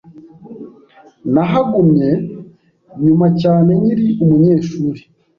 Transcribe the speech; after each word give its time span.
Nahagumye 1.33 2.11
nyuma 3.03 3.27
cyane 3.41 3.71
nkiri 3.79 4.07
umunyeshuri. 4.23 5.01